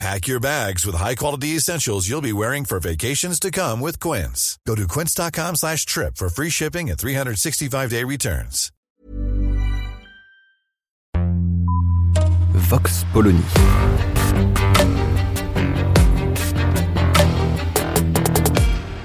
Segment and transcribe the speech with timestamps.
[0.00, 4.58] Pack your bags with high-quality essentials you'll be wearing for vacations to come with Quince.
[4.66, 8.70] Go to quince.com slash trip for free shipping and 365-day returns.
[12.54, 13.42] Vox Polony.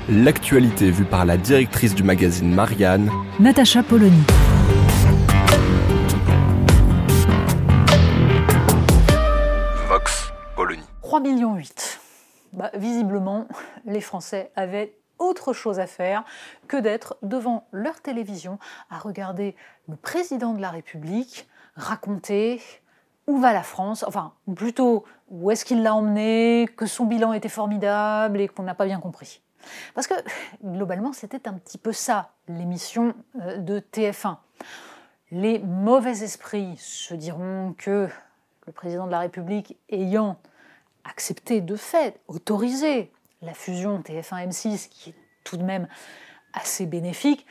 [0.09, 4.23] L'actualité vue par la directrice du magazine Marianne, Natacha Polony.
[11.09, 11.58] 3,8 millions.
[12.54, 13.48] Bah, visiblement,
[13.86, 16.23] les Français avaient autre chose à faire
[16.67, 18.59] que d'être devant leur télévision
[18.91, 19.55] à regarder
[19.88, 22.62] le président de la République raconter
[23.26, 27.50] où va la France, enfin plutôt où est-ce qu'il l'a emmené, que son bilan était
[27.50, 29.42] formidable et qu'on n'a pas bien compris.
[29.95, 30.14] Parce que
[30.64, 34.38] globalement, c'était un petit peu ça l'émission euh, de TF1.
[35.31, 38.08] Les mauvais esprits se diront que
[38.67, 40.38] le président de la République ayant
[41.03, 43.11] accepté de fait, autorisé
[43.42, 45.88] la fusion TF1-M6, qui est tout de même
[46.53, 47.45] assez bénéfique,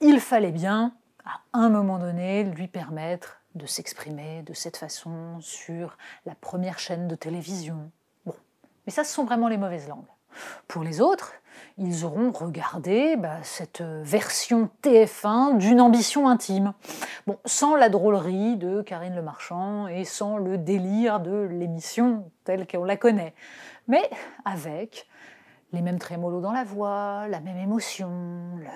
[0.00, 5.96] il fallait bien, à un moment donné, lui permettre de s'exprimer de cette façon sur
[6.26, 7.90] la première chaîne de télévision.
[8.26, 8.34] Bon,
[8.86, 10.04] mais ça, ce sont vraiment les mauvaises langues.
[10.66, 11.32] Pour les autres,
[11.76, 16.72] ils auront regardé bah, cette version TF1 d'une ambition intime.
[17.26, 22.66] Bon, sans la drôlerie de Karine Le Marchand et sans le délire de l'émission telle
[22.66, 23.34] qu'on la connaît,
[23.88, 24.08] mais
[24.44, 25.08] avec
[25.72, 28.10] les mêmes trémolos dans la voix, la même émotion,
[28.58, 28.68] le-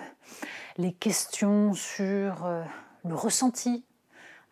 [0.78, 2.62] les questions sur euh,
[3.04, 3.84] le ressenti.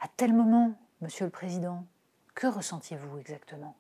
[0.01, 1.85] À tel moment, Monsieur le Président,
[2.35, 3.77] que ressentiez-vous exactement?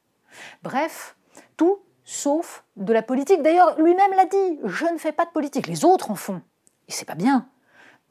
[0.62, 1.16] Bref,
[1.56, 3.42] tout sauf de la politique.
[3.42, 6.40] D'ailleurs, lui-même l'a dit, je ne fais pas de politique, les autres en font.
[6.88, 7.46] Et c'est pas bien.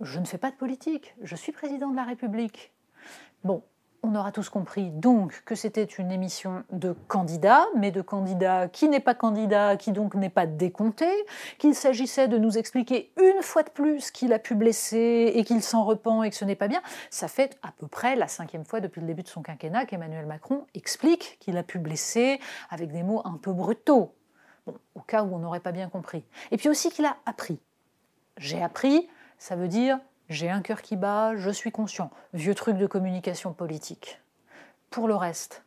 [0.02, 2.74] Je ne fais pas de politique, je suis président de la République.
[3.44, 3.64] Bon,
[4.06, 8.88] on aura tous compris donc que c'était une émission de candidats, mais de candidats qui
[8.88, 11.08] n'est pas candidat, qui donc n'est pas décompté,
[11.58, 15.64] qu'il s'agissait de nous expliquer une fois de plus qu'il a pu blesser et qu'il
[15.64, 16.82] s'en repent et que ce n'est pas bien.
[17.10, 20.28] Ça fait à peu près la cinquième fois depuis le début de son quinquennat qu'Emmanuel
[20.28, 22.40] Macron explique qu'il a pu blesser
[22.70, 24.14] avec des mots un peu brutaux.
[24.68, 26.24] Bon, au cas où on n'aurait pas bien compris.
[26.52, 27.60] Et puis aussi qu'il a appris.
[28.38, 29.08] J'ai appris,
[29.40, 30.00] ça veut dire
[30.30, 32.12] j'ai un cœur qui bat, je suis conscient.
[32.34, 34.22] Vieux truc de communication politique.
[34.90, 35.64] Pour le reste,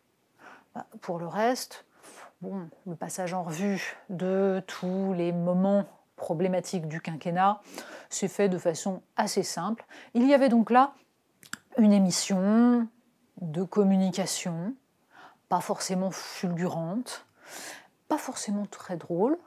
[0.74, 1.84] bah, pour le reste,
[2.42, 5.86] le passage en revue de tous les moments
[6.16, 7.60] problématiques du quinquennat
[8.10, 9.84] s'est fait de façon assez simple.
[10.14, 10.92] Il y avait donc là
[11.78, 12.88] une émission
[13.40, 14.74] de communication,
[15.48, 17.26] pas forcément fulgurante,
[18.08, 19.38] pas forcément très drôle,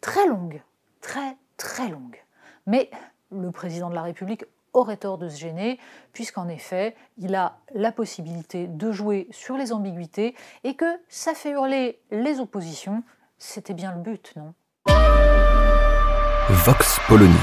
[0.00, 0.62] très longue,
[1.00, 2.22] très très longue.
[2.66, 2.90] Mais
[3.30, 5.78] le président de la République aurait tort de se gêner,
[6.12, 11.50] puisqu'en effet, il a la possibilité de jouer sur les ambiguïtés et que ça fait
[11.50, 13.02] hurler les oppositions.
[13.38, 14.54] C'était bien le but, non?
[16.48, 17.34] Vox Polony.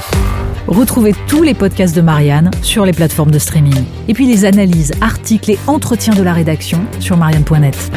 [0.67, 3.83] Retrouvez tous les podcasts de Marianne sur les plateformes de streaming.
[4.07, 7.91] Et puis les analyses, articles et entretiens de la rédaction sur marianne.net.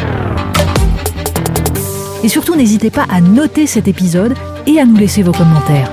[2.24, 4.34] Et surtout, n'hésitez pas à noter cet épisode
[4.66, 5.92] et à nous laisser vos commentaires.